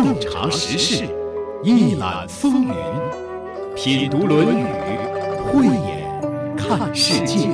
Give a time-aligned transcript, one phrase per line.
[0.00, 1.08] 洞察时事，
[1.64, 2.74] 一览风云，
[3.74, 4.62] 品读《论语》，
[5.42, 7.48] 慧眼看世界。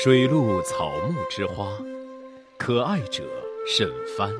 [0.00, 1.72] 水陆草木之花，
[2.56, 3.24] 可爱者
[3.66, 4.30] 甚蕃。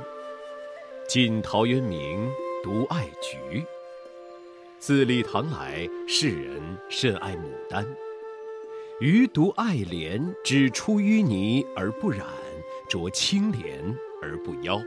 [1.08, 2.30] 晋陶渊明
[2.62, 3.66] 独爱菊。
[4.86, 7.86] 自李唐来，世人甚爱牡丹。
[9.00, 12.26] 余独爱莲，只出淤泥而不染，
[12.90, 14.78] 濯清涟而不妖。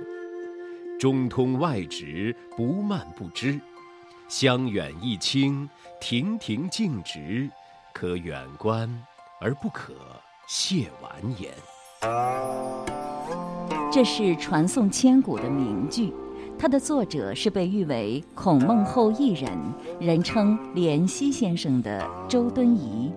[1.00, 3.60] 中通外直，不蔓不枝，
[4.28, 5.68] 香远益清，
[6.00, 7.50] 亭亭净植，
[7.92, 8.88] 可远观
[9.42, 9.96] 而不可
[10.48, 11.52] 亵玩焉。
[13.92, 16.14] 这是传颂千古的名句。
[16.60, 19.52] 它的作者是被誉为孔孟后裔人，
[20.00, 23.12] 人称怜惜先生的周敦颐，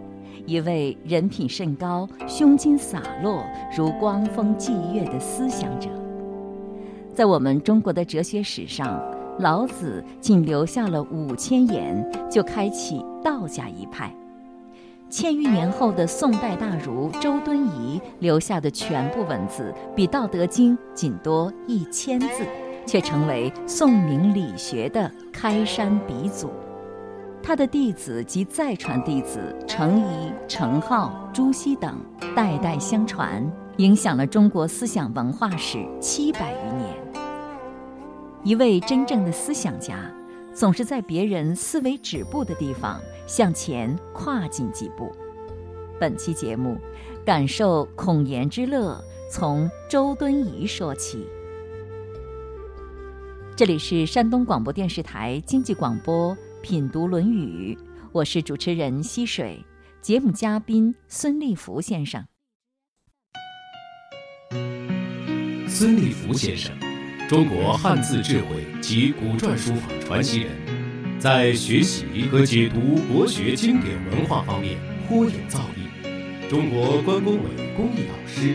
[0.45, 3.43] 一位人品甚高、胸襟洒落、
[3.75, 5.89] 如光风霁月的思想者。
[7.15, 9.03] 在我们中国的哲学史上，
[9.39, 14.15] 老子仅留下了五千言，就开启道家一派。
[15.09, 22.45] 千余年后的宋代大儒周敦颐留下的全部文字，比《道德经》仅多一千字。
[22.87, 26.51] 却成为宋明理学的开山鼻祖，
[27.43, 31.99] 他的弟子及再传弟子程颐、程颢、朱熹等
[32.35, 33.45] 代代相传，
[33.77, 36.97] 影响了中国思想文化史七百余年。
[38.43, 40.11] 一位真正的思想家，
[40.55, 45.13] 总是在别人思维止步的地方向前跨进几步。
[46.01, 46.79] 本期节目，
[47.25, 48.99] 感受孔颜之乐，
[49.31, 51.27] 从周敦颐说起。
[53.61, 57.77] 这里是山东广播电视台经济广播《品读论语》，
[58.11, 59.63] 我是主持人溪水，
[60.01, 62.25] 节目嘉宾孙立福先生。
[65.69, 66.75] 孙立福先生，
[67.29, 70.51] 中国汉字智慧及古篆书法传奇人，
[71.19, 72.81] 在学习和解读
[73.13, 78.55] 国学经典文化方面颇有造诣，中国关工委公益导师，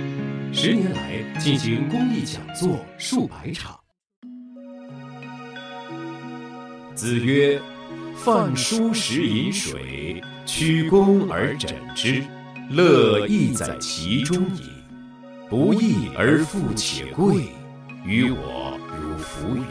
[0.52, 3.80] 十年来进行公益讲座数百场。
[6.96, 7.62] 子曰
[8.16, 12.24] ：“饭疏食饮水，曲肱而枕之，
[12.70, 14.72] 乐亦在其中矣。
[15.50, 17.50] 不义而富且贵，
[18.06, 19.66] 于我如浮云。”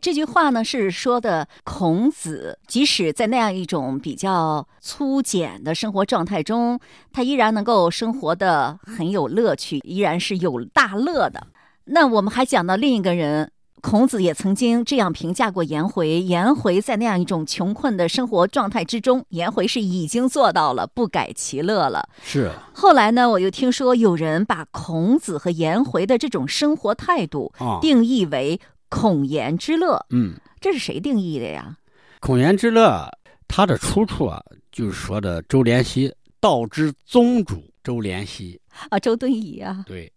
[0.00, 6.80] 这句话呢，是说的孔子，即使在那样一种比较粗简的生活状态中，
[7.12, 11.46] 他依然能够生活的很有乐趣，依然是有大乐的。
[11.86, 13.50] 那我们还讲到另一个人，
[13.82, 16.22] 孔子也曾经这样评价过颜回。
[16.22, 22.08] 颜回在那样一种穷困的生活状态之中，颜回是已经做到了不改其乐了。
[22.22, 22.50] 是。
[22.72, 27.52] 后来呢，我又听说有人把孔子和颜回的这种生活态度
[27.82, 28.58] 定义为
[28.88, 30.06] “孔颜之乐”。
[30.08, 31.76] 嗯，这是谁定义的呀
[32.20, 33.06] ？“孔颜之乐”
[33.46, 38.58] 它的出处啊，就是说的周濂溪，道之宗主周濂溪
[38.88, 39.84] 啊，周敦颐啊。
[39.86, 40.10] 对。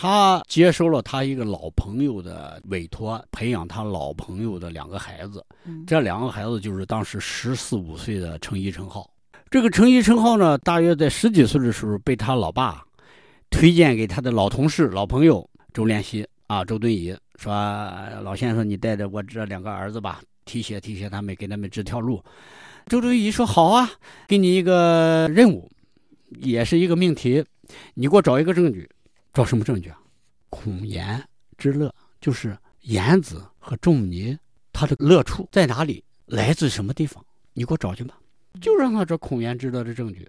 [0.00, 5.44] 他接收了他一个老朋友的委托，培养他老朋友的两个孩子。
[5.88, 9.10] 这两个孩子就是当时十四五岁的程颐、程浩。
[9.50, 12.80] 这个程颐、程浩呢，大约在十几岁的时候，被他老爸
[13.50, 15.44] 推荐给他的老同事、老朋友
[15.74, 17.52] 周濂溪啊，周敦颐说
[18.22, 22.22] ：“老先生，你带着我这两个儿子吧，提携提携他们，给他们指条路。”
[22.86, 23.90] 周敦颐说：“好啊，
[24.28, 25.68] 给你一个任务，
[26.38, 27.44] 也是一个命题，
[27.94, 28.88] 你给我找一个证据。”
[29.38, 29.96] 找什么证据啊？
[30.50, 31.22] 孔颜
[31.56, 34.36] 之乐，就是颜子和仲尼
[34.72, 37.24] 他的乐处在哪里，来自什么地方？
[37.52, 38.18] 你给我找去吧。
[38.60, 40.28] 就让他找孔颜之乐的证据。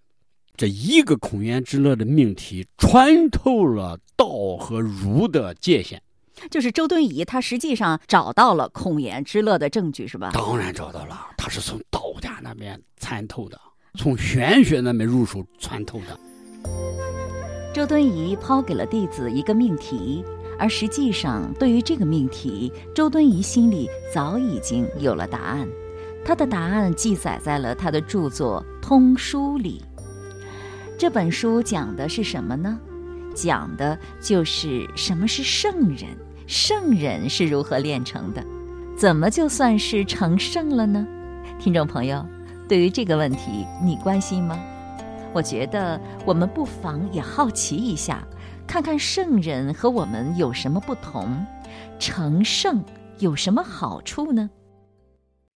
[0.55, 4.27] 这一个孔颜之乐的命题，穿透了道
[4.59, 5.99] 和儒的界限。
[6.51, 10.29] 就是周敦颐，他实际上找到了孔颜之乐的证据，是吧？
[10.35, 13.59] 当然找到了，他是从道家那边参透的，
[13.95, 16.19] 从玄学那边入手参透的。
[17.71, 20.25] 周敦颐抛给了弟子一个命题，
[20.57, 25.67] 而实际上，对于这个命题，周敦颐心里早已经有了答案。
[26.25, 29.83] 他的答案记载在了他的著作《通书》里。
[30.97, 32.79] 这本书讲的是什么呢？
[33.35, 36.09] 讲的就是什么是圣人，
[36.47, 38.43] 圣人是如何炼成的，
[38.97, 41.07] 怎么就算是成圣了呢？
[41.59, 42.25] 听众朋友，
[42.67, 44.59] 对于这个问题，你关心吗？
[45.33, 48.27] 我觉得我们不妨也好奇一下，
[48.65, 51.45] 看看圣人和我们有什么不同。
[51.99, 52.83] 成圣
[53.19, 54.49] 有什么好处呢？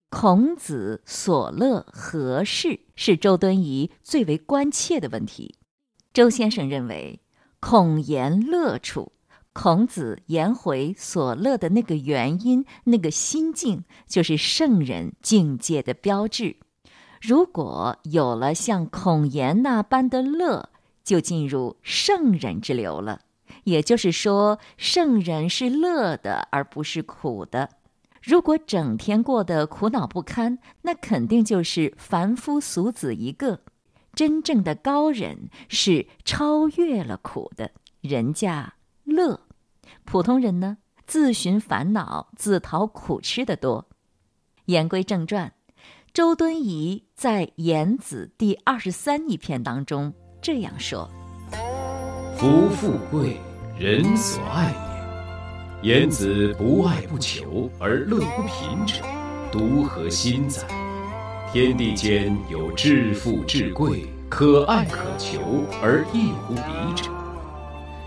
[0.10, 5.56] 孔子所乐何事，是周敦颐最为关切的问题。
[6.14, 7.20] 周先生认为，
[7.60, 9.14] 孔颜乐处，
[9.54, 16.58] 孔子颜回所乐的那个原因、那个心境，就是圣人境界的标志。
[17.26, 20.68] 如果有了像孔颜那般的乐，
[21.06, 23.22] 就进入圣人之流了。
[23.64, 27.70] 也就是说，圣人是乐的，而不是苦的。
[28.22, 33.62] 如果整天过得苦恼不堪，那肯定就是凡夫俗子一个。
[34.14, 37.72] 真正的高人是超越了苦的，
[38.02, 38.74] 人家
[39.06, 39.40] 乐；
[40.04, 43.88] 普通人呢，自寻烦恼、自讨苦吃的多。
[44.66, 45.54] 言归正传，
[46.14, 50.14] 周敦颐在《言子》第二十三一篇当中
[50.44, 51.10] 这样说
[52.38, 53.38] ：“夫富贵，
[53.80, 54.72] 人所爱
[55.82, 59.04] 也。”言子不爱不求而乐不贫者，
[59.52, 60.62] 独何心哉？
[61.52, 65.42] 天地间有至富至贵、可爱可求
[65.82, 67.10] 而异乎彼者，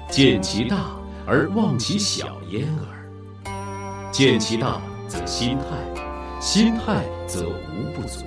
[0.09, 4.13] 见其大而忘其小焉耳。
[4.13, 5.96] 见其大则心泰，
[6.47, 8.25] 心态则无不足，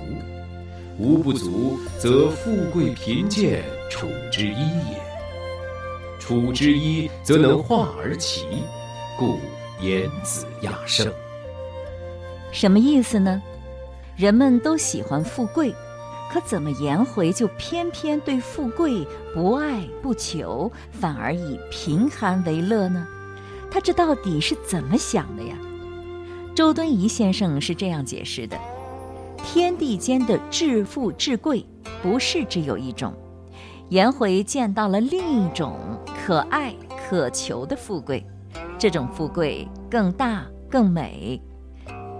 [0.98, 5.00] 无不足则富贵贫贱处之一也。
[6.18, 8.44] 处之一则能化而齐。
[9.18, 9.38] 故
[9.80, 11.10] 言子亚圣，
[12.52, 13.40] 什么意思呢？
[14.18, 15.74] 人们都喜欢富贵，
[16.30, 19.02] 可怎么颜回就偏偏对富贵
[19.32, 23.08] 不爱不求，反而以贫寒为乐呢？
[23.70, 25.56] 他这到底是怎么想的呀？
[26.54, 28.58] 周敦颐先生是这样解释的：
[29.38, 31.64] 天地间的至富至贵，
[32.02, 33.14] 不是只有一种。
[33.88, 35.76] 颜回见到了另一种
[36.06, 38.24] 可爱可求的富贵。
[38.78, 41.40] 这种富贵更大更美，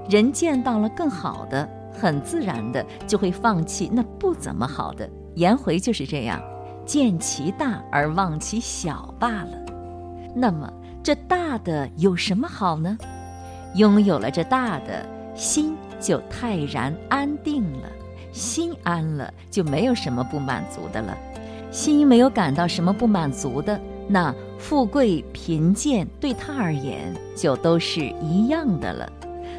[0.08, 5.08] 人见到了更好的，很自然的就会放弃那不怎么好的。
[5.34, 6.40] 颜回就是这样，
[6.86, 9.52] 见其大而忘其小罢了。
[10.34, 10.72] 那么
[11.02, 12.96] 这大的有什么好呢？
[13.74, 17.88] 拥有了这大的，心就泰然安定了。
[18.32, 21.16] 心安了，就没有什么不满足的了。
[21.70, 23.80] 心没有感到什么不满足的。
[24.08, 29.12] 那富贵贫贱对他而言就都是一样的了，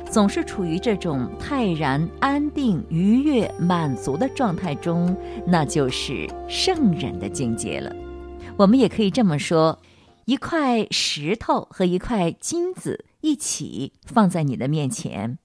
[0.10, 5.16] 总是处于这种泰然、安定、愉悦、满足的状态中，
[5.46, 7.96] 那就是圣人的境界了。
[8.58, 9.80] 我们也可以这么说：
[10.26, 15.40] 一块石头和一块金子一起放在你的面前，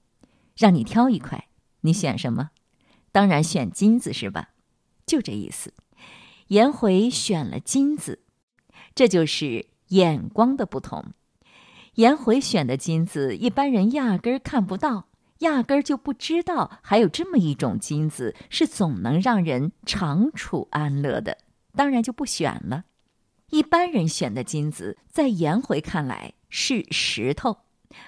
[0.57, 1.49] 让你挑一块，
[1.83, 2.51] 你选什么？
[3.13, 4.51] 当然选金子是吧？
[5.07, 5.73] 就这意思。
[6.49, 8.23] 颜回选了金子。
[8.95, 11.13] 这就是眼光的不同。
[11.97, 15.09] 颜回选的金子，一般人压根儿看不到，
[15.41, 21.39] 压根儿就不知道还有这么一种金子是总能让人长处安乐的，
[21.75, 22.85] 当然就不选了。
[23.51, 27.59] 一般人选的金子，在颜回看来是石头，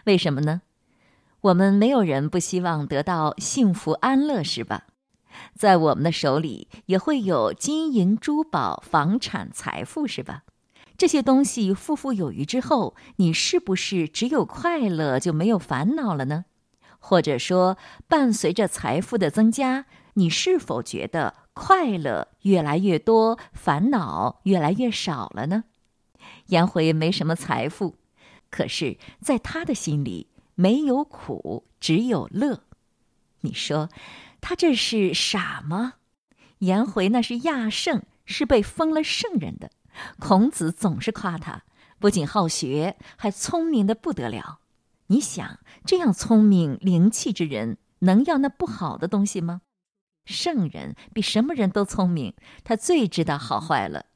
[0.04, 0.62] 为什么呢？
[1.40, 4.84] 我们没有人不希望得到幸福安乐，是吧？
[5.54, 10.42] 在我们的手里也会有金银珠宝、房产、财富，是吧？
[10.96, 16.46] 这些东西富富有余之后，你是不是只有快乐就没有烦恼了呢？
[16.98, 25.62] 或者说，伴随着财富的增加，你是否觉得快乐越来越多，烦恼越来越少了呢？
[26.46, 27.94] 颜回没什么财富，
[28.50, 32.64] 可是在他的心里没有苦，只有乐。
[33.42, 33.88] 你说
[34.40, 35.94] 他这是傻吗？
[36.58, 39.70] 颜回那是亚圣，是被封了圣人的。
[40.18, 41.64] 孔子总是夸他，
[41.98, 44.60] 不仅好学，还聪明的不得了。
[45.06, 49.62] 你想，这样聪明灵气之人，能要那不好的东西吗？
[50.24, 54.06] 圣人比什么人都聪明，他最知道好坏了。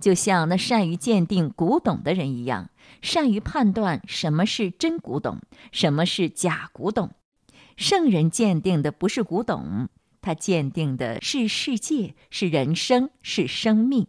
[0.00, 2.70] 就像那善于鉴定古董的人一样，
[3.02, 5.38] 善于判断什么是真古董，
[5.70, 7.10] 什么是假古董。
[7.76, 9.88] 圣人鉴定的不是古董，
[10.20, 14.06] 他鉴定的是世界，是人生，是生命。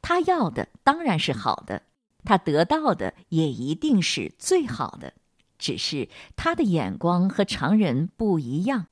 [0.00, 1.82] 他要的当然是好的，
[2.24, 5.12] 他得到的也一定是最好的，
[5.58, 8.86] 只是他的眼光和常人不一样。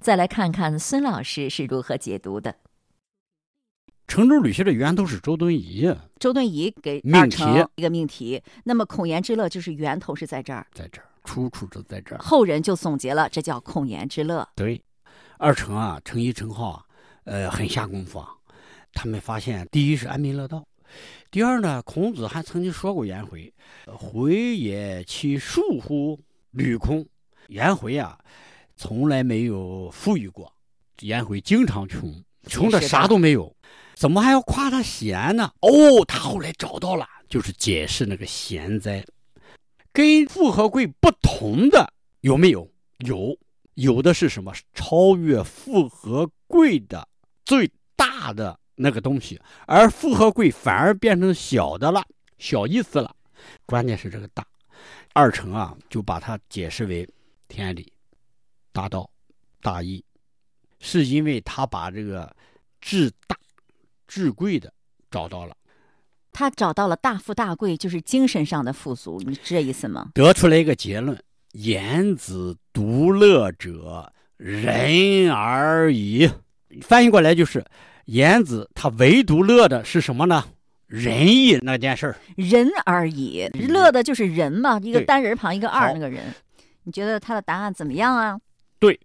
[0.00, 2.56] 再来看看孙老师是如何解读的。
[4.10, 7.44] 程州旅行的源头是周敦颐，周敦颐给命题
[7.76, 8.42] 一个命题。
[8.64, 12.18] 那么孔颜之乐就是源头是在这儿，在这儿，出处就在这儿。
[12.18, 14.48] 后人就总结了，这叫孔颜之乐。
[14.56, 14.82] 对，
[15.38, 16.82] 二程啊，程颐、程颢啊，
[17.22, 18.30] 呃，很下功夫啊。
[18.92, 20.66] 他们发现，第一是安民乐道，
[21.30, 23.54] 第二呢，孔子还曾经说过颜回
[23.86, 26.18] ：“回也其恕乎？
[26.50, 27.06] 吕空。
[27.46, 28.18] 颜回啊，
[28.74, 30.52] 从来没有富裕过，
[30.98, 32.12] 颜回经常穷，
[32.48, 33.54] 穷的啥都没有，
[34.00, 35.52] 怎么还要夸他贤呢？
[35.60, 39.04] 哦，他后来找到了，就是解释那个贤哉。
[39.92, 41.92] 跟富和贵不同的
[42.22, 42.66] 有没有？
[43.00, 43.36] 有，
[43.74, 44.54] 有的是什么？
[44.72, 47.06] 超越富和贵的
[47.44, 52.02] 最大的那个东西，而富和贵反而变成小的了，
[52.38, 53.14] 小意思了。
[53.66, 54.46] 关键是这个大，
[55.12, 57.06] 二程啊，就把它解释为。
[57.48, 57.92] 天理、
[58.72, 59.10] 大道、
[59.60, 60.02] 大义，
[60.78, 62.34] 是因为他把这个
[62.80, 63.36] 至大、
[64.10, 64.72] 至贵的
[65.08, 65.54] 找到了。
[66.32, 70.10] 他找到了大富大贵，就是精神上的富足，你这意思吗？
[70.14, 71.16] 得出来一个结论：
[71.52, 76.28] 言子独乐者，人而已。
[76.82, 77.64] 翻译过来就是，
[78.06, 80.44] 言子他唯独乐的是什么呢？
[80.86, 82.16] 仁义那件事儿。
[82.34, 86.34] 人而已，乐的就是人嘛，一个单人旁，一个二，那个人。
[86.82, 88.40] 你觉得他的答案怎么样啊？
[88.80, 88.98] 对，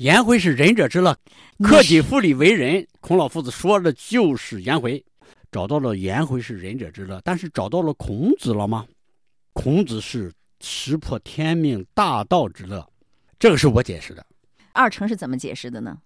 [0.00, 1.14] 颜回是仁者之乐，
[1.62, 2.86] 克己复礼为仁。
[3.02, 5.04] 孔老夫子说的就是颜回，
[5.52, 8.86] 找到了颜回是仁者之乐，但是找到了孔子了吗？
[9.52, 12.82] 孔子是识破天命大道之乐，
[13.38, 14.24] 这个是我解释的。
[14.72, 15.98] 二程是怎么解释的呢？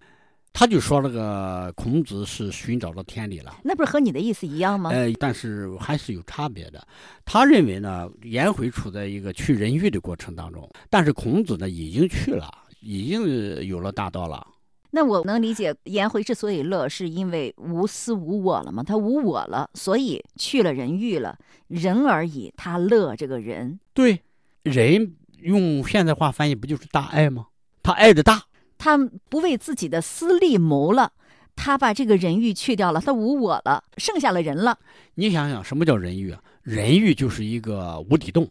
[0.51, 4.89] 他就说那个孔子是寻找到天理了，那不是和你的意思一样吗？
[4.89, 6.85] 呃，但是还是有差别的。
[7.23, 12.49] 他认为呢，颜回处在一个去人欲的过程当中，但是孔子呢已经去了，
[12.81, 14.47] 已经有了大道了。
[14.91, 18.81] 那我能理解颜回之所以乐，是因为无私无我了吗？
[18.81, 23.77] 他无我了，所以去了人欲了，人而已，他乐这个人。
[23.93, 24.21] 对，
[24.63, 27.47] 人用现代话翻译不就是大爱吗？
[27.83, 28.43] 他爱的大。
[28.77, 28.97] 他
[29.29, 31.11] 不为自己的私利谋了，
[31.55, 34.77] 他把这个人欲去掉了，他无我了，剩下了人了。
[35.15, 36.41] 你想想，什么叫人欲啊？
[36.61, 38.49] 人欲就是一个无底洞，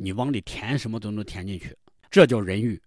[0.00, 1.76] 你往里填什么都能填进去，
[2.10, 2.80] 这叫人欲。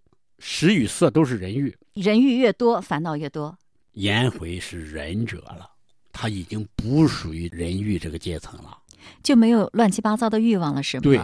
[0.45, 3.57] 食与色都是人欲，人欲越多，烦恼越多。
[3.93, 5.71] 颜回是仁者了，
[6.12, 8.77] 他已经不属于人欲这个阶层了，
[9.22, 11.01] 就没有乱七八糟的欲望了，是吗？
[11.03, 11.19] 对，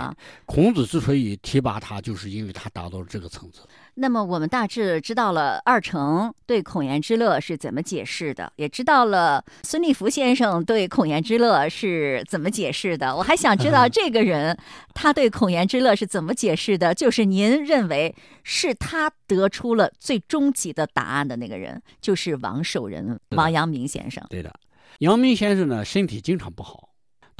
[0.45, 3.62] 孔子之所以提拔他，就是因为他达到了这个层次。
[3.95, 13.13] 那么我们大致知道了二程对孔颜之乐是怎么解释的，也知道了孙立福先生对孔颜之乐是怎么解释的。
[13.13, 14.57] 我还想知道 这个人
[14.93, 24.24] 他对孔颜之乐是怎么解释的，就是您认为是他得出了最终极的答案的那个人，就是王守仁王阳明先生。
[24.29, 24.53] 对的，
[25.00, 26.88] 阳明先生呢身体经常不好，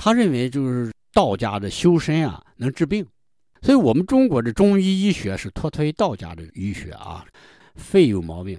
[0.02, 3.06] 他认为就是道家的修身啊能治病。
[3.62, 7.26] 所以，我们中国的中医医学是脱胎于道家的医学啊，
[7.76, 8.58] 肺有毛病，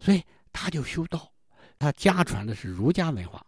[0.00, 0.20] 所以
[0.52, 1.30] 他就修道，
[1.78, 3.40] 他家传的是儒家文化，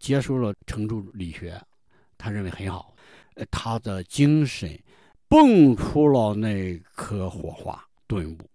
[0.00, 1.56] 接受了程朱理学，
[2.18, 2.92] 他认为很好，
[3.48, 4.76] 他的精神
[5.28, 8.50] 蹦出了那颗火花，顿悟，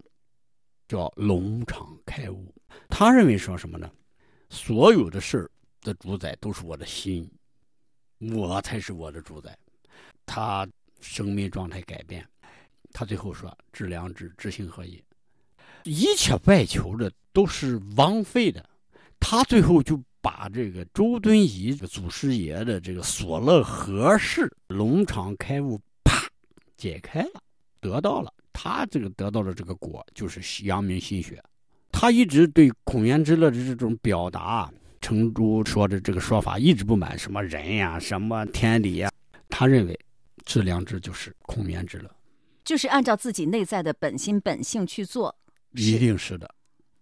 [0.89, 2.53] 叫龙场开悟。
[2.89, 3.89] 他认为说什么呢？
[4.49, 5.49] 所有的事儿
[5.79, 7.31] 的主宰都是我的心，
[8.19, 9.57] 我才是我的主宰。
[10.25, 10.67] 他。
[11.01, 12.27] 生命状态改变，
[12.91, 15.01] 他最后说：“知良知，知行合一，
[15.85, 18.69] 一切外求的都是枉费的。”
[19.17, 26.27] 他最后就把这个周敦颐祖师爷的这个所乐何事龙场开悟，啪
[26.75, 27.41] 解开了，
[27.79, 28.33] 得到了。
[28.51, 31.41] 他这个得到的这个果，就是阳明心学。
[31.93, 34.69] 他一直对孔颜之乐的这种表达，
[35.09, 39.11] 程朱说的这个说法一直不满，什么人呀，什么天理呀，
[39.49, 39.99] 他认为。
[40.45, 42.09] 致良知就是孔颜之乐，
[42.63, 45.35] 就是按照自己内在的本心本性去做，
[45.73, 46.49] 一定是的，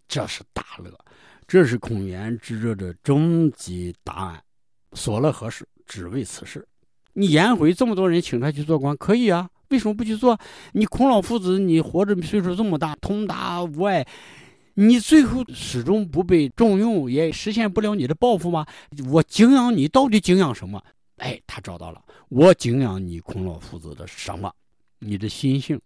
[0.05, 0.91] 这是大乐，
[1.47, 4.43] 这是孔颜之乐的终极答案。
[4.93, 5.65] 所乐何事？
[5.85, 6.67] 只为此事。
[7.13, 10.37] 你颜回这么多人请他去做官，可以啊，为什么不去做？
[10.73, 14.05] 你孔老夫子，你活着岁数这么大，通达无碍，
[14.79, 18.63] 你最后始终不被重用，也实现不了你的抱负吗？
[19.09, 20.79] 我敬仰你，到底敬仰什么？
[21.15, 21.99] 哎，他找到了。
[22.29, 24.53] 我敬仰你孔老夫子的什么？
[24.99, 25.81] 你的心性，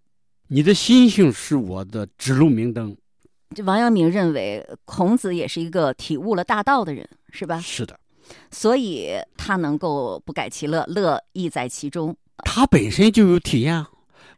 [0.50, 2.93] 你的心性是我的指路明灯。
[3.55, 7.62] 这王阳明认为孔子也是一个体悟了大道的人，是吧？
[7.62, 7.98] 是的，
[8.51, 12.13] 所以他能够不改其乐，乐亦在其中。
[12.43, 13.86] 他本身就有体验。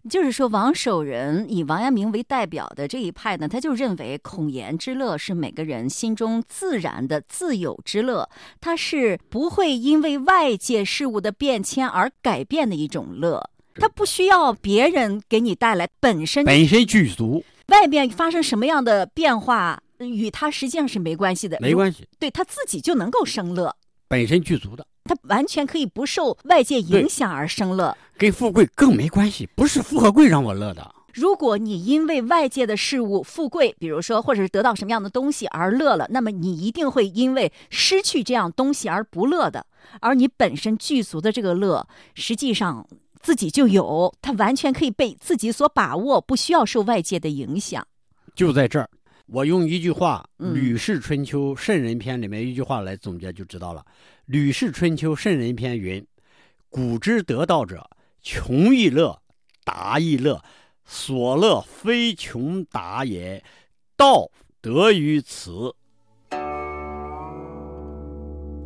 [0.10, 8.30] 就是说，王守仁以王阳明为代表的这一派呢，他就认为孔颜之乐是每个人心中自然的自有之乐，
[8.60, 23.74] 它是不会因为外界事物的变迁而改变的一种乐，它不需要别人给你带来，本身本身具足，外面发生什么样的变化，与他实际上是没关系的，没关系，对他自己就能够生乐，
[24.10, 24.86] 本身具足的。
[25.06, 29.48] 他完全可以不受外界影响而生乐，跟富贵更没关系。
[29.56, 39.66] 不是富和贵让我乐的，如果你因为外界的事物富贵，比如说或者是得到什么样的东西而乐了，那么你一定会因为失去这样东西而不乐的。
[40.00, 42.88] 而你本身具足的这个乐，实际上
[43.22, 47.86] 自己就有，它完全可以被自己所把握，不需要受外界的影响。
[48.34, 48.90] 就在这儿，
[49.28, 53.82] 我用一句话，嗯《吕氏春秋·圣人篇》里面一句话来总结，就知道了。
[54.26, 56.04] 《吕氏春秋·圣人篇》云
[56.70, 57.88] ：“古之得道者，
[58.24, 59.22] 穷亦乐，
[59.64, 60.42] 达亦乐。
[60.86, 63.44] 所乐非穷达也，
[63.96, 64.30] 道
[64.62, 65.76] 得于此。”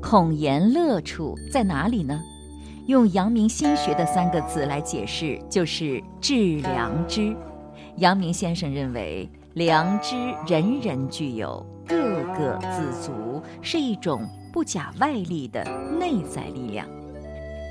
[0.01, 2.19] 孔颜乐处在哪里呢？
[2.87, 7.35] 用阳明心学的三个字来解释，就是致良知。
[7.97, 10.15] 阳明先生认为，良知
[10.47, 15.63] 人人具有，个个自足，是一种不假外力的
[15.99, 16.87] 内在力量。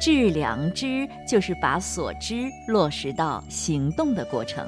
[0.00, 4.66] 致良知就是把所知落实到行动的过程，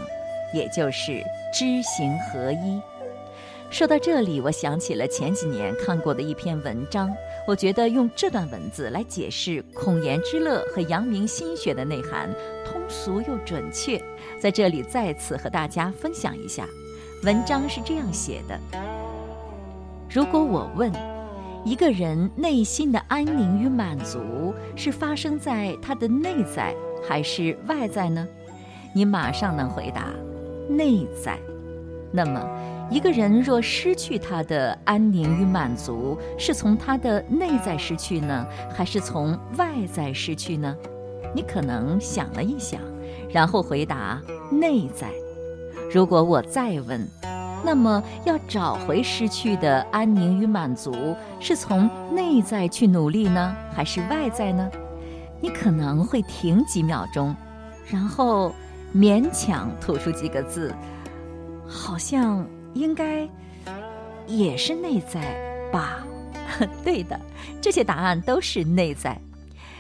[0.52, 2.80] 也就是知行合一。
[3.70, 7.14] 说到这里，我想起了前几年看过的一篇文章，
[7.46, 14.02] 我觉得用这段文字来解释孔颜之乐和阳明心学的内涵，通俗又准确。
[14.40, 16.66] 在这里再次和大家分享一下，
[17.24, 18.58] 文章是这样写的：
[20.08, 20.90] 如果我问，
[21.68, 26.74] 一个人内心的安宁与满足是发生在他的内在
[27.06, 28.26] 还是外在呢？
[28.94, 30.06] 你马上能回答
[30.70, 31.38] 内在。
[32.10, 32.42] 那么，
[32.90, 40.74] 一个人若失去他的安宁与满足，是从他的内在失去呢，还是从外在失去呢？
[41.34, 42.80] 你可能想了一想，
[43.28, 44.18] 然后回答
[44.50, 45.10] 内在。
[45.92, 47.06] 如果我再问，
[47.64, 54.70] 那么要找回失去的安宁与满足，是从内在去努力呢，还是外在呢？
[55.40, 57.34] 你可能会停几秒钟，
[57.88, 58.52] 然后
[58.94, 60.74] 勉强吐出几个字。
[61.66, 63.28] 好像应该
[64.26, 65.20] 也是内在
[65.70, 66.02] 吧？
[66.82, 67.20] 对的，
[67.60, 69.20] 这些答案都是内在。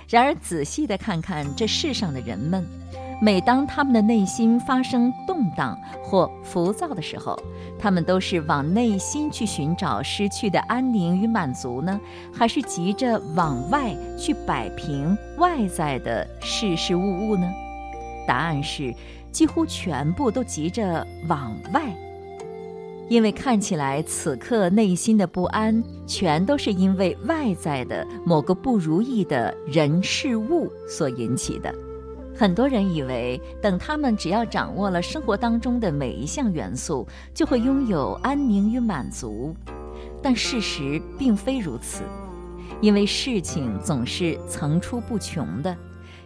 [0.08, 2.66] 然而仔细的看看这世上的人们，
[3.20, 7.38] 每当他们的内心发生动荡或浮躁的时候，
[7.78, 12.00] 他们都是往内心去寻找失去的安宁与满足呢，
[12.32, 17.48] 还是急着往外去摆平外在的事事物物呢？
[18.26, 18.94] 答案是。
[19.30, 21.94] 几乎全部都急着往外，
[23.10, 31.72] 因为看起来此刻内心的不安，全都是因为外在的某个不如意的人事物所引起的。
[32.38, 39.52] 很多人以为，等他们只要掌握了生活当中的每一项元素，就会拥有安宁与满足，
[40.22, 42.04] 但事实并非如此，
[42.80, 45.76] 因为事情总是层出不穷的。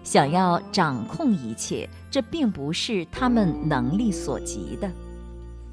[0.05, 4.91] 想要掌控一切，这并不是他们能力所及的。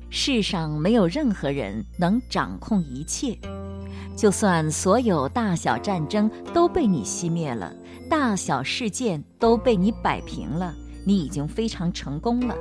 [0.10, 3.38] 世上没有任何人能掌控一切，
[4.15, 7.72] 就算所有大小战争都被你熄灭了，
[8.10, 10.74] 大小事件都被你摆平了，
[11.06, 12.56] 你已经非常成功了。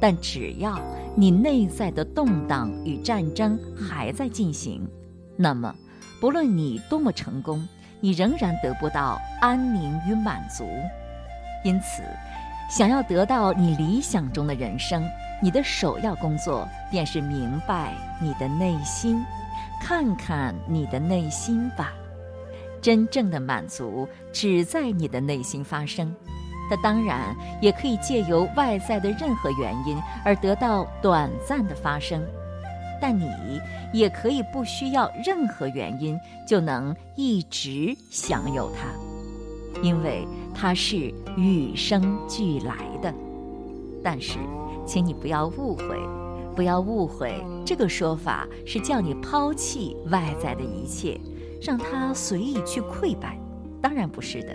[0.00, 0.78] 但只要
[1.16, 4.86] 你内在的动荡与战争还在进行，
[5.36, 5.74] 那么
[6.20, 7.66] 不论你多么成功，
[8.00, 10.64] 你仍然得不到安宁与满足。
[11.64, 12.02] 因此，
[12.72, 15.06] 想要得到你理想中的人生，
[15.42, 19.22] 你的首要工作便是明白你的内心，
[19.78, 21.92] 看看你的内心吧。
[22.80, 26.16] 真正的满足只在你的内心发生，
[26.70, 32.24] 它当然也可以借由外在的任何原因而得到短暂的发生，
[33.02, 33.60] 但你
[33.92, 38.88] 也可以不需要任何原因就能一直享有它，
[39.82, 40.26] 因为。
[40.54, 43.12] 它是与生俱来的，
[44.04, 44.38] 但是，
[44.86, 45.98] 请你不要误会，
[46.54, 51.18] 不要误会，这个说法是叫你抛弃外在的一切，
[51.58, 53.40] 让它随意去溃败。
[53.80, 54.54] 当然不是的，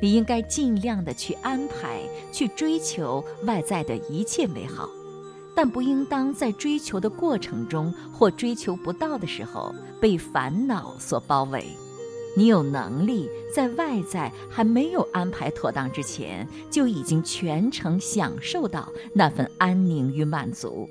[0.00, 2.00] 你应该尽量的去安排，
[2.32, 4.88] 去追求外在的一切美好，
[5.54, 11.66] 但不应当在追求的过程中或追求不到的时候被烦恼所包围。
[12.36, 20.88] 你有能力在外在还没有安排妥当之前，就已经全程享受到那份安宁与满足。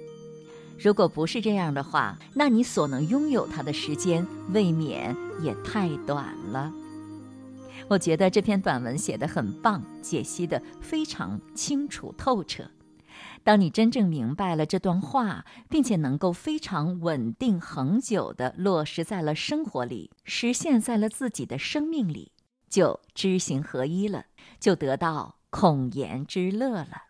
[0.77, 6.73] 如果不是这样的话，那你所能拥有它的时间未免也太短了。
[7.87, 12.63] 我觉得这篇短文写得很棒，解析得非常清楚透彻。
[13.45, 22.31] 当你真正明白了这段话，并且能够非常稳定、恒久地落实在了生活里，实现在了自己的生命里，
[22.67, 24.25] 就知行合一了，
[24.59, 27.03] 就得到孔颜之乐了。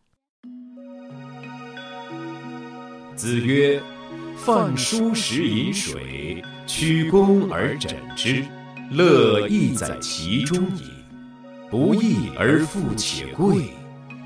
[3.15, 3.81] 子曰
[4.35, 8.43] ：“饭疏食饮水，曲肱而枕之，
[8.91, 10.91] 乐亦在其中矣。
[11.71, 13.69] 不义而富且贵，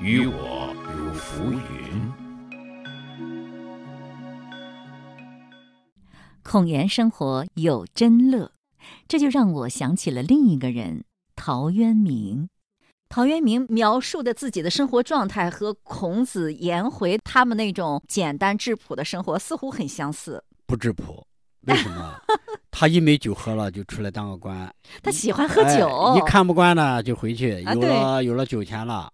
[0.00, 1.79] 于我如浮云。”
[6.50, 8.50] 孔颜生活有真乐，
[9.06, 11.04] 这就让我想起了另一个人
[11.36, 12.48] 陶渊明。
[13.08, 20.42] 陶渊明描述的自己的生活状态和孔子、颜回他们那种简单质朴的生活似乎很相似。
[20.66, 21.24] 不质朴，
[21.68, 22.20] 为什么？
[22.72, 24.68] 他一没酒喝了就出来当个官。
[25.04, 27.62] 他喜欢喝酒，哎一看不惯呢就回去。
[27.64, 29.08] 啊有了有了酒钱了，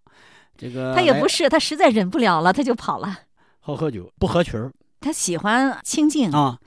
[0.56, 3.14] 这个他也不来是，他实在忍不了了，他就跑了。
[3.60, 4.72] 好喝酒，不合群儿
[5.02, 6.58] 他喜欢清静，啊。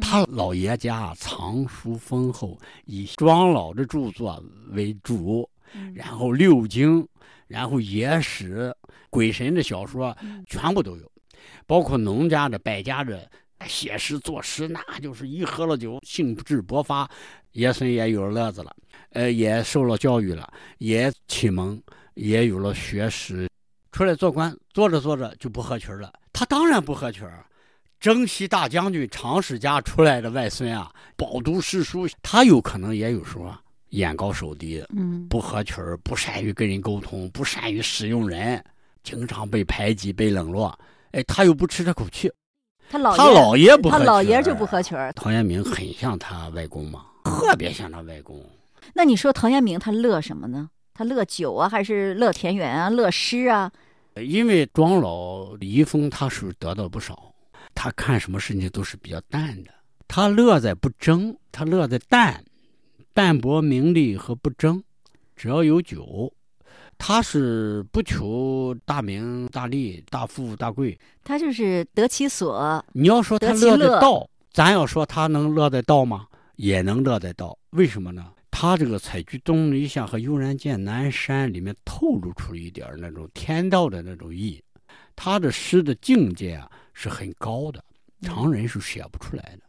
[0.00, 7.06] 他老爷家藏书丰厚，以庄老的著作为主，嗯然后六经，
[7.46, 8.74] 然后野史、
[9.10, 11.12] 鬼神的小说嗯全部都有，
[11.66, 13.28] 包括农家的、百家的
[13.66, 17.10] 写诗作诗，那就是一喝了酒兴致勃发。
[17.52, 18.74] 爷孙也有了乐子了，
[19.10, 21.80] 呃，也受了教育了，也启蒙，
[22.14, 23.48] 也有了学识，
[23.90, 26.12] 出来做官，做着做着就不合群了。
[26.32, 27.44] 他当然不合群儿。
[28.00, 38.62] 征西大将军常世家出来的外孙啊，饱读诗书，他有可能也有时候啊眼高手低，嗯，不合群儿，不善于跟人沟通，不善于使用人，
[39.02, 40.78] 经常被排挤、被冷落。
[41.12, 42.30] 哎，他又不吃这口气，
[42.88, 45.12] 他老爷他老爷不合他群老爷就不合群儿。
[45.14, 48.40] 陶渊明很像他外公嘛，特别像他外公。
[48.94, 50.68] 那你说陶渊明他乐什么呢？
[50.94, 53.72] 他乐酒啊，还是乐田园啊，乐诗啊？
[54.16, 57.32] 因为庄老李易峰他是得到不少，
[57.80, 59.70] 他看什么事情都是比较淡的，
[60.08, 62.44] 他乐在不争，他乐在淡，
[63.14, 64.82] 淡泊名利和不争，
[65.36, 66.32] 只要有酒，
[66.98, 70.98] 他是不求大名大利、大富大贵。
[71.22, 76.26] 他就是得其所，你要说他乐在乐道，咱要说他能乐在道吗？
[76.56, 78.32] 也能乐在道，为什么呢？
[78.50, 84.60] 他这个采菊东篱下和悠然见南山里面透露出一点那种天道的那种意，
[85.14, 86.68] 他的诗的境界啊
[87.00, 87.80] 是很高的，
[88.22, 89.62] 常人是写不出来的。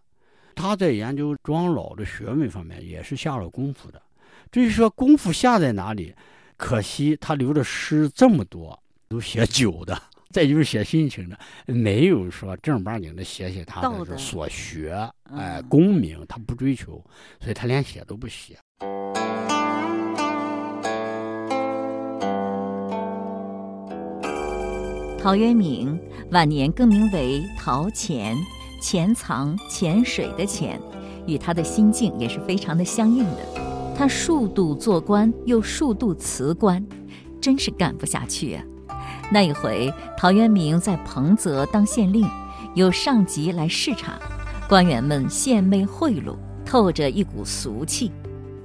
[0.56, 4.02] 他在研究庄老的学问方面也是下了功夫的。
[4.52, 6.12] 至于说功夫下在哪里，
[6.58, 14.92] 可惜他留的诗这么多，都写酒的，再就是写心情的，没有说正儿八经的写写他的所学，
[15.26, 16.94] 哎嗯，功名他不追求，
[17.39, 18.58] 所以他连写都不写。
[25.21, 25.99] 陶渊明
[26.32, 28.38] 晚年更名为陶潜，
[28.82, 30.79] 潜藏潜水的潜，
[31.27, 33.39] 与他的心境也是非常的相应的。
[33.93, 36.82] 他数度做官，又数度辞官，
[37.41, 38.63] 真是干不下去啊。
[39.29, 42.25] 那一回，陶渊明在彭泽当县令，
[42.73, 44.17] 有上级来视察，
[44.69, 46.34] 官员们献媚贿赂，
[46.65, 48.10] 透着一股俗气。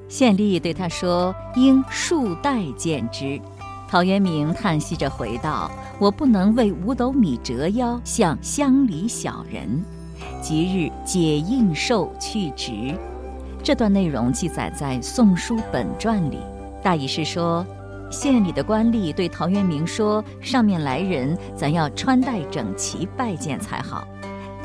[0.08, 3.40] 县吏对他说：“应数代见之。”
[3.94, 9.84] 陶渊明叹息着回道：“我不能为五斗米折腰，向乡里小人。
[10.42, 12.98] 即日解应寿去职。”
[13.62, 16.40] 这段内容记载在《宋书本传》里，
[16.82, 17.64] 大意是说，
[18.10, 24.04] 县里的官吏对陶渊明说：“上面来人，咱要穿戴整齐拜见才好。”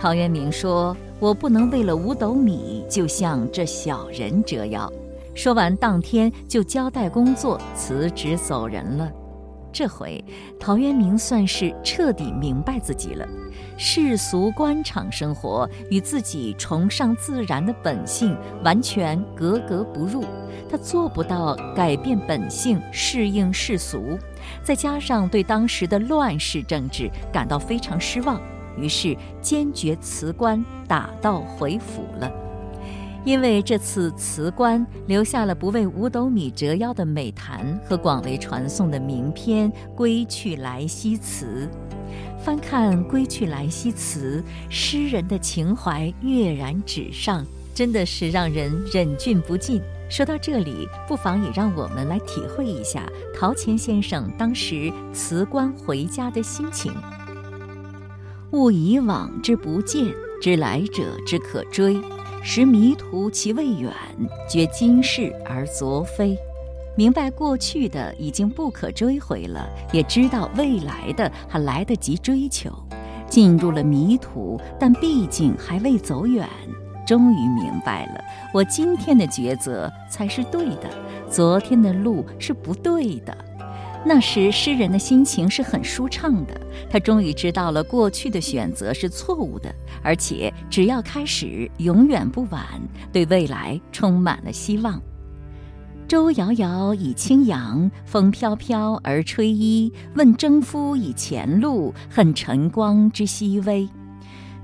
[0.02, 4.92] 陶渊明说：“我不能为了五斗米，就向这小人折腰。”
[5.36, 9.08] 说完，当天就交代工作，辞职走人了。
[9.72, 10.24] 这回，
[10.60, 13.28] 陶渊明算是彻底明白自己了。
[13.78, 20.24] 世俗官场生活与自己崇尚自然的本性完全格格不入，
[20.70, 24.18] 他做不到改变本性，适应世俗，
[24.64, 28.42] 再加上对当时的乱世政治感到非常失望，
[28.78, 32.49] 于是坚决辞官，打道回府了。
[33.26, 41.70] 因为这次辞官，留下了不为五斗米折腰的美谈和广为传颂的名篇《归去来兮辞》。
[42.44, 49.82] 翻看《归去来兮辞》，诗人的情怀跃然纸上，真的是让人忍俊不禁。
[50.10, 56.92] 说到这里，不妨也让我们来体会一下陶潜先生当时辞官回家的心情。
[58.52, 62.02] 悟以往之不见，知来者之可追。
[62.42, 63.94] 识迷途其未远，
[64.50, 66.38] 觉今是而昨非。
[66.96, 72.72] 明白过去的已经不可追回了，也知道未来的还来得及追求。
[73.28, 76.48] 进入了迷途，但毕竟还未走远。
[77.06, 78.24] 终于明白了，
[78.54, 80.90] 我今天的抉择才是对的，
[81.30, 83.36] 昨天的路是不对的。
[84.06, 86.60] 那时诗人的心情是很舒畅的，
[86.90, 92.64] 他终于知道了过去的选择是错误的，而且只要开始，永远不晚，
[93.12, 95.00] 对未来充满了希望。
[96.08, 99.94] 舟遥遥以轻扬，风飘飘而吹衣。
[100.16, 103.88] 问征夫以前路，恨晨光之熹微。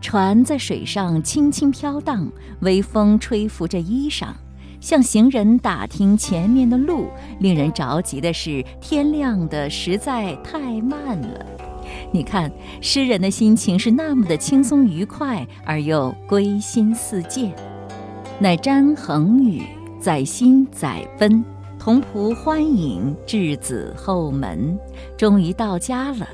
[0.02, 4.30] 船在水上轻轻飘荡，微风吹拂着衣裳。
[4.86, 7.08] 向行人打听前面的路，
[7.40, 11.44] 令人着急的是天亮的实在太慢了。
[12.12, 17.52] 你看，诗人的心情是那么的轻松愉快，而又归心似箭。
[18.38, 19.64] 乃瞻衡宇，
[20.00, 21.44] 载心载奔，
[21.80, 24.78] 同仆欢饮，稚子后门。
[25.18, 26.28] 终于到家了，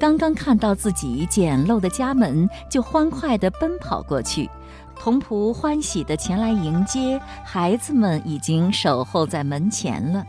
[0.00, 4.48] 刚刚看到自己简陋的家门，就欢快地奔跑过去。
[4.98, 10.24] 童仆欢喜地前来迎接，孩子们已经守候在门前了。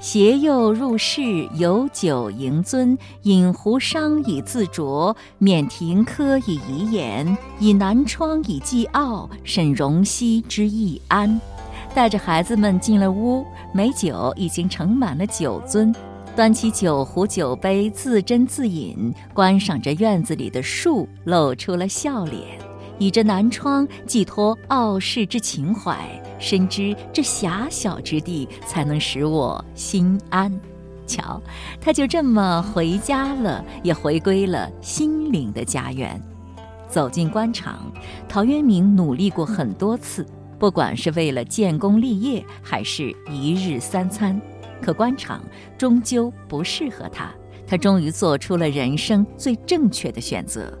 [0.00, 11.40] 携幼入室，有酒迎尊，饮壶觞以自酌，免庭科以颐言，以南窗以寄傲，审容膝之易安。
[11.94, 15.92] 带着孩子们进了屋，美酒已经盛满了酒樽，
[16.36, 22.67] 端起酒壶酒杯，自斟自饮，观赏着院子里的树，露出了笑脸。
[22.98, 25.96] 倚着南窗，寄托傲世之情怀，
[26.38, 30.52] 深知这狭小之地才能使我心安。
[31.06, 31.40] 瞧，
[31.80, 36.20] 他就这么回家了，也回归了心灵的家园。
[36.88, 37.92] 走进官场，
[38.28, 40.26] 陶渊明努力过很多次，
[40.58, 44.40] 不管是为了建功立业，还是一日三餐，
[44.82, 45.42] 可官场
[45.78, 47.32] 终究不适合他。
[47.66, 50.72] 他终于做出了人生最正确的选择。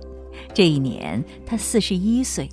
[0.58, 2.50] 这一年，他四十一岁，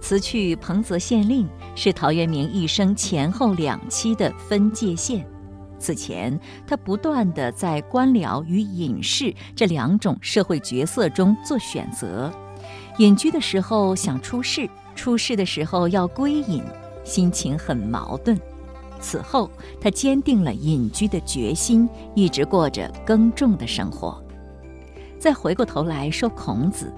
[0.00, 5.22] 辞去彭泽县令是陶渊明一生前后两期的分界线。
[5.78, 12.32] 此前，他不断地在官僚与隐士这两种社会角色中做选择：
[12.96, 16.64] 隐居的时候想出仕，出仕的时候要归隐，
[17.04, 18.34] 心情很矛盾。
[18.98, 24.23] 此后，他坚定了隐居的决心，一直过着耕种的生活。
[25.24, 26.92] 再回过头来说孔子，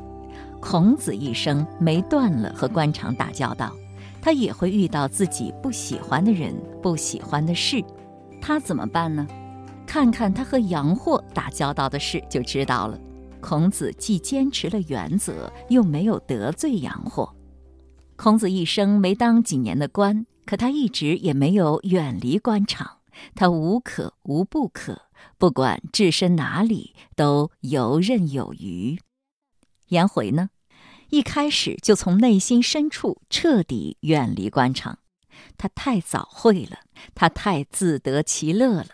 [0.58, 3.72] 孔子一生没断了和官场打交道，
[4.20, 7.80] 他也会遇到自己不喜欢的人、不喜欢的事，
[8.42, 9.24] 他怎么办呢？
[9.86, 12.98] 看看他和杨货打交道的事就知道了。
[13.40, 17.32] 孔子既坚持了原则，又没有得罪杨货。
[18.16, 22.90] 孔子一生没当几年的官，可他一直也没有远离官场，
[23.36, 25.02] 他无可无不可。
[25.38, 28.98] 不管置身哪里，都游刃有余。
[29.88, 30.50] 颜回呢，
[31.10, 34.98] 一开始就从内心深处彻底远离官场。
[35.58, 36.78] 他太早会了，
[37.14, 38.88] 他太自得其乐了，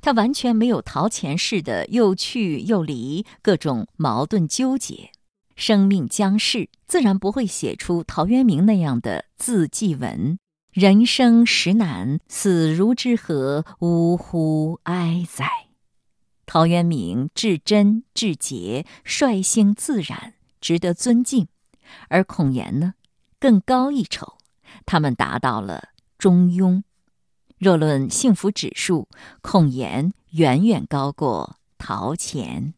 [0.00, 5.10] 他完全没有陶潜式的又去又离，各种矛盾纠结。
[5.54, 10.38] 生命将逝，自然不会写出陶渊明那样的字迹文。
[10.72, 13.62] 人生实难，死如之何？
[13.80, 15.46] 呜呼哀哉！
[16.46, 20.32] 陶渊明至真至洁，率性自然，
[20.62, 21.46] 值得尊敬。
[22.08, 22.94] 而孔颜呢，
[23.38, 24.38] 更高一筹，
[24.86, 26.82] 他们达到了中庸。
[27.58, 29.08] 若论幸福指数，
[29.42, 32.72] 孔颜远远高过陶潜。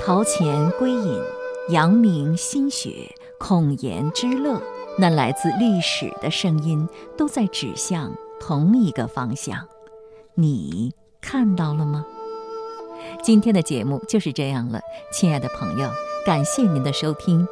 [0.00, 1.22] 陶潜归隐，
[1.68, 4.58] 阳明心学，孔颜之乐。
[5.00, 6.86] 那来自历史的声音，
[7.16, 9.66] 都在指向同一个方向。
[10.34, 12.04] 你看到了吗？
[13.22, 14.78] 今天的节目就是这样了，
[15.10, 15.88] 亲爱的朋友，
[16.26, 17.48] 感谢您的收听。